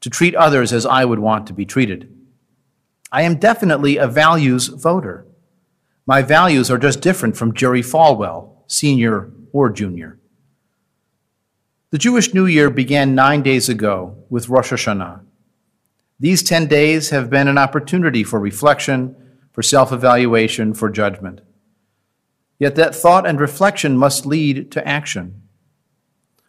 to 0.00 0.10
treat 0.10 0.34
others 0.34 0.72
as 0.72 0.86
I 0.86 1.04
would 1.04 1.18
want 1.18 1.46
to 1.46 1.54
be 1.54 1.64
treated. 1.64 2.08
I 3.10 3.22
am 3.22 3.38
definitely 3.38 3.96
a 3.96 4.06
values 4.06 4.68
voter. 4.68 5.26
My 6.06 6.22
values 6.22 6.70
are 6.70 6.78
just 6.78 7.00
different 7.00 7.36
from 7.36 7.54
Jerry 7.54 7.82
Falwell, 7.82 8.50
senior 8.66 9.32
or 9.52 9.70
junior. 9.70 10.18
The 11.92 11.98
Jewish 11.98 12.32
New 12.32 12.46
Year 12.46 12.70
began 12.70 13.14
nine 13.14 13.42
days 13.42 13.68
ago 13.68 14.16
with 14.30 14.48
Rosh 14.48 14.72
Hashanah. 14.72 15.20
These 16.18 16.42
10 16.42 16.66
days 16.66 17.10
have 17.10 17.28
been 17.28 17.48
an 17.48 17.58
opportunity 17.58 18.24
for 18.24 18.40
reflection, 18.40 19.14
for 19.52 19.60
self 19.60 19.92
evaluation, 19.92 20.72
for 20.72 20.88
judgment. 20.88 21.42
Yet 22.58 22.76
that 22.76 22.94
thought 22.94 23.26
and 23.26 23.38
reflection 23.38 23.98
must 23.98 24.24
lead 24.24 24.72
to 24.72 24.88
action. 24.88 25.42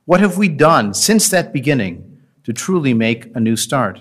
What 0.05 0.21
have 0.21 0.37
we 0.37 0.47
done 0.47 0.93
since 0.93 1.27
that 1.27 1.51
beginning 1.51 2.21
to 2.45 2.53
truly 2.53 2.93
make 2.93 3.35
a 3.35 3.41
new 3.41 3.57
start? 3.57 3.99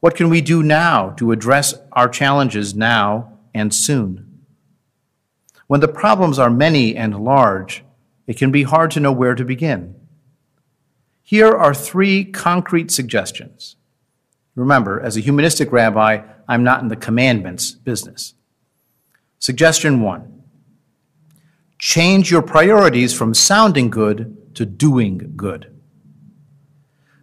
What 0.00 0.14
can 0.14 0.28
we 0.28 0.42
do 0.42 0.62
now 0.62 1.08
to 1.12 1.32
address 1.32 1.72
our 1.92 2.06
challenges 2.10 2.74
now 2.74 3.38
and 3.54 3.74
soon? 3.74 4.44
When 5.68 5.80
the 5.80 5.88
problems 5.88 6.38
are 6.38 6.50
many 6.50 6.94
and 6.94 7.24
large, 7.24 7.82
it 8.26 8.36
can 8.36 8.52
be 8.52 8.64
hard 8.64 8.90
to 8.90 9.00
know 9.00 9.12
where 9.12 9.34
to 9.34 9.42
begin. 9.42 9.97
Here 11.28 11.54
are 11.54 11.74
three 11.74 12.24
concrete 12.24 12.90
suggestions. 12.90 13.76
Remember, 14.54 14.98
as 14.98 15.14
a 15.14 15.20
humanistic 15.20 15.70
rabbi, 15.72 16.22
I'm 16.48 16.64
not 16.64 16.80
in 16.80 16.88
the 16.88 16.96
commandments 16.96 17.72
business. 17.72 18.32
Suggestion 19.38 20.00
one 20.00 20.42
change 21.78 22.30
your 22.30 22.40
priorities 22.40 23.12
from 23.12 23.34
sounding 23.34 23.90
good 23.90 24.54
to 24.54 24.64
doing 24.64 25.34
good. 25.36 25.70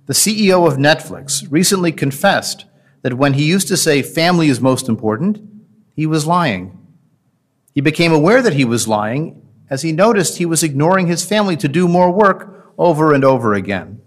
The 0.06 0.14
CEO 0.14 0.68
of 0.68 0.78
Netflix 0.78 1.48
recently 1.50 1.92
confessed 1.92 2.66
that 3.02 3.16
when 3.16 3.34
he 3.34 3.50
used 3.50 3.68
to 3.70 3.76
say 3.76 4.04
family 4.04 4.50
is 4.50 4.62
most 4.62 4.88
important, 4.88 5.40
he 5.96 6.06
was 6.06 6.28
lying. 6.28 6.78
He 7.74 7.82
became 7.82 8.14
aware 8.14 8.44
that 8.44 8.54
he 8.54 8.66
was 8.66 8.88
lying 8.88 9.42
as 9.68 9.82
he 9.82 9.92
noticed 9.92 10.38
he 10.38 10.46
was 10.46 10.62
ignoring 10.62 11.08
his 11.08 11.26
family 11.26 11.58
to 11.58 11.68
do 11.68 11.88
more 11.88 12.12
work 12.12 12.55
over 12.78 13.14
and 13.14 13.24
over 13.24 13.54
again. 13.54 14.02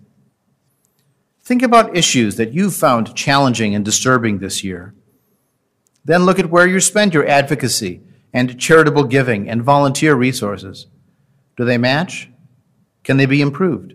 Think 1.43 1.63
about 1.63 1.97
issues 1.97 2.37
that 2.37 2.53
you've 2.53 2.75
found 2.75 3.15
challenging 3.15 3.75
and 3.75 3.85
disturbing 3.85 4.39
this 4.39 4.63
year. 4.63 4.95
Then 6.05 6.25
look 6.25 6.39
at 6.39 6.51
where 6.51 6.67
you 6.67 6.81
spend 6.81 7.15
your 7.15 7.27
advocacy 7.27 8.03
and 8.33 8.61
charitable 8.61 9.05
giving 9.05 9.49
and 9.49 9.63
volunteer 9.63 10.15
resources. 10.15 10.87
Do 11.57 11.65
they 11.65 11.79
match? 11.79 12.31
Can 13.03 13.17
they 13.17 13.27
be 13.27 13.41
improved? 13.41 13.95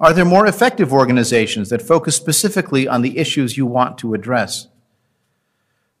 Are 0.00 0.12
there 0.12 0.24
more 0.24 0.46
effective 0.46 0.92
organizations 0.92 1.70
that 1.70 1.82
focus 1.82 2.16
specifically 2.16 2.86
on 2.86 3.02
the 3.02 3.18
issues 3.18 3.56
you 3.56 3.66
want 3.66 3.98
to 3.98 4.14
address? 4.14 4.68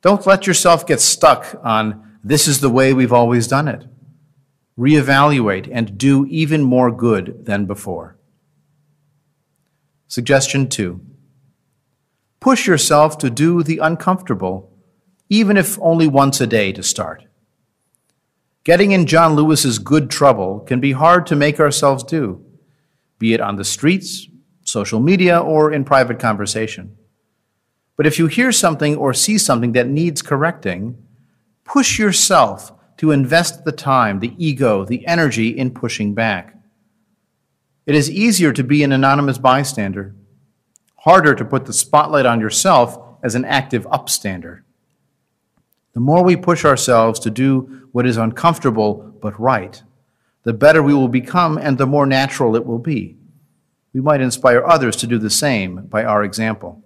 Don't 0.00 0.26
let 0.26 0.46
yourself 0.46 0.86
get 0.86 1.00
stuck 1.00 1.60
on 1.62 2.04
this 2.22 2.46
is 2.46 2.60
the 2.60 2.70
way 2.70 2.92
we've 2.92 3.12
always 3.12 3.46
done 3.46 3.68
it. 3.68 3.84
Reevaluate 4.78 5.68
and 5.72 5.98
do 5.98 6.24
even 6.26 6.62
more 6.62 6.92
good 6.92 7.44
than 7.46 7.66
before. 7.66 8.16
Suggestion 10.06 10.68
two 10.68 11.00
push 12.40 12.68
yourself 12.68 13.18
to 13.18 13.28
do 13.28 13.62
the 13.64 13.78
uncomfortable 13.78 14.72
even 15.28 15.56
if 15.56 15.78
only 15.80 16.06
once 16.06 16.40
a 16.40 16.46
day 16.46 16.72
to 16.72 16.82
start. 16.82 17.24
Getting 18.64 18.92
in 18.92 19.06
John 19.06 19.34
Lewis's 19.34 19.78
good 19.78 20.10
trouble 20.10 20.60
can 20.60 20.80
be 20.80 20.92
hard 20.92 21.26
to 21.26 21.36
make 21.36 21.60
ourselves 21.60 22.04
do, 22.04 22.44
be 23.18 23.34
it 23.34 23.40
on 23.40 23.56
the 23.56 23.64
streets, 23.64 24.26
social 24.64 25.00
media, 25.00 25.38
or 25.38 25.72
in 25.72 25.84
private 25.84 26.18
conversation. 26.18 26.96
But 27.96 28.06
if 28.06 28.18
you 28.18 28.26
hear 28.26 28.52
something 28.52 28.96
or 28.96 29.12
see 29.12 29.38
something 29.38 29.72
that 29.72 29.88
needs 29.88 30.22
correcting, 30.22 31.02
push 31.64 31.98
yourself 31.98 32.72
to 32.98 33.12
invest 33.12 33.64
the 33.64 33.72
time, 33.72 34.20
the 34.20 34.34
ego, 34.36 34.84
the 34.84 35.06
energy 35.06 35.48
in 35.48 35.70
pushing 35.70 36.14
back. 36.14 36.54
It 37.86 37.94
is 37.94 38.10
easier 38.10 38.52
to 38.52 38.62
be 38.62 38.82
an 38.82 38.92
anonymous 38.92 39.38
bystander, 39.38 40.14
harder 40.96 41.34
to 41.34 41.44
put 41.44 41.64
the 41.64 41.72
spotlight 41.72 42.26
on 42.26 42.40
yourself 42.40 42.98
as 43.22 43.34
an 43.34 43.44
active 43.44 43.84
upstander. 43.86 44.60
The 45.94 46.00
more 46.00 46.22
we 46.22 46.36
push 46.36 46.64
ourselves 46.64 47.18
to 47.20 47.30
do 47.30 47.88
what 47.92 48.06
is 48.06 48.16
uncomfortable 48.16 49.16
but 49.22 49.38
right, 49.40 49.82
the 50.42 50.52
better 50.52 50.82
we 50.82 50.94
will 50.94 51.08
become 51.08 51.56
and 51.56 51.78
the 51.78 51.86
more 51.86 52.06
natural 52.06 52.56
it 52.56 52.66
will 52.66 52.78
be. 52.78 53.16
We 53.92 54.00
might 54.00 54.20
inspire 54.20 54.64
others 54.64 54.96
to 54.96 55.06
do 55.06 55.18
the 55.18 55.30
same 55.30 55.86
by 55.86 56.04
our 56.04 56.22
example. 56.22 56.84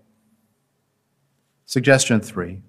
Suggestion 1.66 2.20
three 2.20 2.62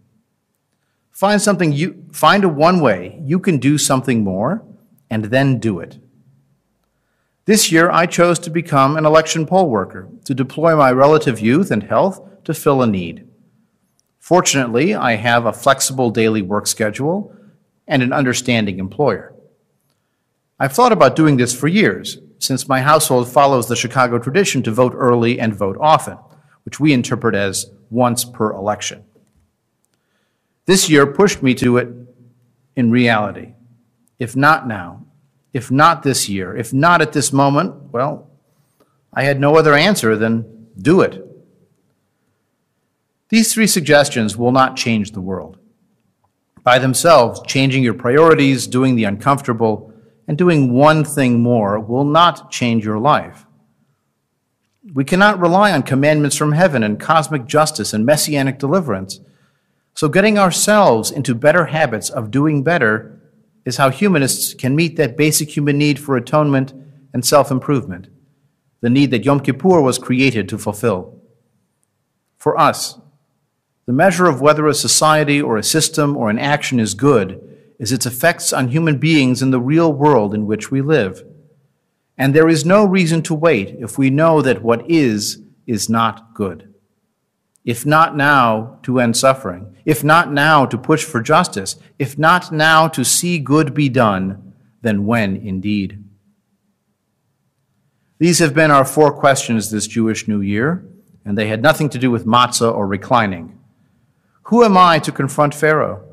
Find 1.13 1.39
something 1.39 1.71
you 1.71 2.05
find 2.11 2.43
a 2.43 2.49
one 2.49 2.81
way 2.81 3.21
you 3.23 3.39
can 3.39 3.59
do 3.59 3.77
something 3.77 4.23
more 4.23 4.65
and 5.11 5.25
then 5.25 5.59
do 5.59 5.79
it. 5.79 5.99
This 7.45 7.71
year 7.71 7.91
I 7.91 8.07
chose 8.07 8.39
to 8.39 8.49
become 8.49 8.97
an 8.97 9.05
election 9.05 9.45
poll 9.45 9.69
worker 9.69 10.09
to 10.25 10.33
deploy 10.33 10.75
my 10.75 10.91
relative 10.91 11.39
youth 11.39 11.69
and 11.69 11.83
health 11.83 12.19
to 12.45 12.53
fill 12.53 12.81
a 12.81 12.87
need. 12.87 13.27
Fortunately, 14.19 14.95
I 14.95 15.15
have 15.15 15.45
a 15.45 15.53
flexible 15.53 16.09
daily 16.09 16.41
work 16.41 16.65
schedule 16.65 17.35
and 17.87 18.01
an 18.01 18.11
understanding 18.11 18.79
employer. 18.79 19.35
I've 20.59 20.73
thought 20.73 20.93
about 20.93 21.15
doing 21.15 21.37
this 21.37 21.53
for 21.53 21.67
years, 21.67 22.17
since 22.39 22.67
my 22.67 22.81
household 22.81 23.29
follows 23.29 23.67
the 23.67 23.75
Chicago 23.75 24.17
tradition 24.17 24.63
to 24.63 24.71
vote 24.71 24.93
early 24.95 25.39
and 25.39 25.53
vote 25.53 25.77
often, 25.79 26.17
which 26.63 26.79
we 26.79 26.93
interpret 26.93 27.35
as 27.35 27.67
once 27.89 28.25
per 28.25 28.51
election. 28.51 29.03
This 30.65 30.89
year 30.89 31.05
pushed 31.05 31.43
me 31.43 31.53
to 31.55 31.77
it 31.77 31.89
in 32.75 32.91
reality. 32.91 33.53
If 34.17 34.35
not 34.35 34.67
now, 34.67 35.05
if 35.51 35.69
not 35.69 36.03
this 36.03 36.29
year, 36.29 36.55
if 36.55 36.73
not 36.73 37.01
at 37.01 37.13
this 37.13 37.33
moment, 37.33 37.91
well, 37.91 38.29
I 39.13 39.23
had 39.23 39.39
no 39.39 39.57
other 39.57 39.73
answer 39.73 40.15
than 40.15 40.69
do 40.79 41.01
it. 41.01 41.23
These 43.29 43.53
three 43.53 43.67
suggestions 43.67 44.37
will 44.37 44.51
not 44.51 44.75
change 44.75 45.11
the 45.11 45.21
world. 45.21 45.57
By 46.63 46.79
themselves, 46.79 47.41
changing 47.45 47.83
your 47.83 47.93
priorities, 47.93 48.67
doing 48.67 48.95
the 48.95 49.03
uncomfortable, 49.03 49.93
and 50.27 50.37
doing 50.37 50.71
one 50.71 51.03
thing 51.03 51.41
more 51.41 51.79
will 51.79 52.05
not 52.05 52.49
change 52.49 52.85
your 52.85 52.99
life. 52.99 53.45
We 54.93 55.03
cannot 55.03 55.39
rely 55.39 55.71
on 55.71 55.83
commandments 55.83 56.35
from 56.35 56.53
heaven 56.53 56.83
and 56.83 56.99
cosmic 56.99 57.45
justice 57.45 57.93
and 57.93 58.05
messianic 58.05 58.59
deliverance 58.59 59.19
so, 59.95 60.09
getting 60.09 60.39
ourselves 60.39 61.11
into 61.11 61.35
better 61.35 61.65
habits 61.65 62.09
of 62.09 62.31
doing 62.31 62.63
better 62.63 63.21
is 63.63 63.77
how 63.77 63.89
humanists 63.89 64.53
can 64.55 64.75
meet 64.75 64.97
that 64.97 65.15
basic 65.15 65.55
human 65.55 65.77
need 65.77 65.99
for 65.99 66.17
atonement 66.17 66.73
and 67.13 67.23
self 67.23 67.51
improvement, 67.51 68.07
the 68.81 68.89
need 68.89 69.11
that 69.11 69.23
Yom 69.23 69.39
Kippur 69.39 69.81
was 69.81 69.99
created 69.99 70.49
to 70.49 70.57
fulfill. 70.57 71.21
For 72.37 72.59
us, 72.59 72.99
the 73.85 73.93
measure 73.93 74.25
of 74.25 74.41
whether 74.41 74.65
a 74.67 74.73
society 74.73 75.39
or 75.39 75.57
a 75.57 75.63
system 75.63 76.17
or 76.17 76.29
an 76.29 76.39
action 76.39 76.79
is 76.79 76.95
good 76.95 77.39
is 77.77 77.91
its 77.91 78.05
effects 78.05 78.51
on 78.51 78.69
human 78.69 78.97
beings 78.97 79.41
in 79.41 79.51
the 79.51 79.59
real 79.59 79.93
world 79.93 80.33
in 80.33 80.47
which 80.47 80.71
we 80.71 80.81
live. 80.81 81.23
And 82.17 82.33
there 82.33 82.49
is 82.49 82.65
no 82.65 82.83
reason 82.85 83.21
to 83.23 83.35
wait 83.35 83.75
if 83.79 83.97
we 83.97 84.09
know 84.09 84.41
that 84.41 84.63
what 84.63 84.89
is 84.89 85.39
is 85.67 85.89
not 85.89 86.33
good 86.33 86.72
if 87.65 87.85
not 87.85 88.15
now 88.15 88.77
to 88.83 88.99
end 88.99 89.15
suffering, 89.15 89.75
if 89.85 90.03
not 90.03 90.31
now 90.31 90.65
to 90.65 90.77
push 90.77 91.03
for 91.03 91.21
justice, 91.21 91.77
if 91.97 92.17
not 92.17 92.51
now 92.51 92.87
to 92.89 93.05
see 93.05 93.39
good 93.39 93.73
be 93.73 93.89
done, 93.89 94.53
then 94.81 95.05
when 95.05 95.35
indeed? 95.37 96.03
These 98.19 98.39
have 98.39 98.53
been 98.53 98.71
our 98.71 98.85
four 98.85 99.11
questions 99.13 99.69
this 99.69 99.87
Jewish 99.87 100.27
New 100.27 100.41
Year, 100.41 100.85
and 101.25 101.37
they 101.37 101.47
had 101.47 101.61
nothing 101.61 101.89
to 101.89 101.97
do 101.97 102.11
with 102.11 102.25
matzah 102.25 102.73
or 102.73 102.85
reclining. 102.87 103.57
Who 104.43 104.63
am 104.63 104.77
I 104.77 104.99
to 104.99 105.11
confront 105.11 105.53
Pharaoh? 105.53 106.03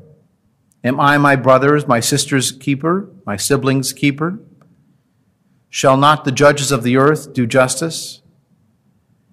Am 0.83 0.99
I 0.99 1.17
my 1.17 1.35
brother's, 1.35 1.87
my 1.87 1.99
sister's 1.99 2.51
keeper, 2.51 3.09
my 3.25 3.35
sibling's 3.35 3.93
keeper? 3.93 4.39
Shall 5.69 5.95
not 5.95 6.25
the 6.25 6.31
judges 6.31 6.71
of 6.71 6.83
the 6.83 6.97
earth 6.97 7.33
do 7.33 7.45
justice? 7.45 8.21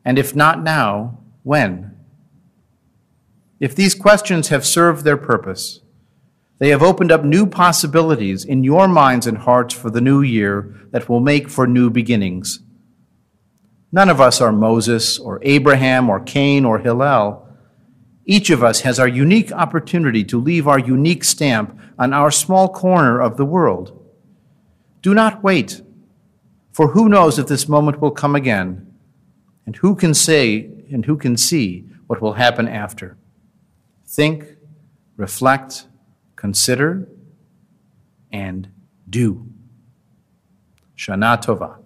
And 0.04 0.18
if 0.18 0.37
not 0.37 0.62
now, 0.62 1.18
when? 1.42 1.97
If 3.61 3.75
these 3.75 3.97
questions 3.97 4.49
have 4.49 4.64
served 4.64 5.05
their 5.05 5.16
purpose, 5.16 5.81
they 6.61 6.68
have 6.68 6.83
opened 6.83 7.11
up 7.11 7.25
new 7.25 7.44
possibilities 7.47 8.44
in 8.44 8.62
your 8.62 8.87
minds 8.87 9.27
and 9.27 9.38
hearts 9.38 9.75
for 9.75 9.90
the 9.90 10.01
new 10.01 10.23
year 10.23 10.75
that 10.90 11.09
will 11.09 11.21
make 11.21 11.49
for 11.49 11.66
new 11.66 11.90
beginnings. 11.90 12.61
None 13.90 14.09
of 14.09 14.21
us 14.21 14.40
are 14.40 14.53
Moses 14.53 15.18
or 15.18 15.40
Abraham 15.42 16.09
or 16.09 16.21
Cain 16.21 16.64
or 16.64 16.79
Hillel. 16.79 17.49
Each 18.25 18.51
of 18.51 18.62
us 18.62 18.83
has 18.83 19.01
our 19.01 19.09
unique 19.09 19.51
opportunity 19.51 20.23
to 20.25 20.40
leave 20.40 20.68
our 20.68 20.79
unique 20.79 21.25
stamp 21.25 21.77
on 21.99 22.12
our 22.12 22.31
small 22.31 22.68
corner 22.68 23.21
of 23.21 23.37
the 23.37 23.47
world. 23.47 23.94
Do 25.03 25.14
not 25.14 25.42
wait, 25.42 25.81
for 26.73 26.88
who 26.88 27.09
knows 27.09 27.38
if 27.38 27.49
this 27.49 27.68
moment 27.68 28.01
will 28.01 28.11
come 28.12 28.37
again, 28.37 28.92
and 29.66 29.75
who 29.77 29.97
can 29.97 30.14
say 30.14 30.71
and 30.92 31.07
who 31.07 31.16
can 31.16 31.37
see 31.37 31.88
what 32.07 32.21
will 32.21 32.35
happen 32.35 32.68
after 32.68 33.16
think, 34.09 34.57
reflect, 35.16 35.87
consider, 36.35 37.09
and 38.33 38.68
do. 39.09 39.47
Shana 40.97 41.40
Tova. 41.42 41.77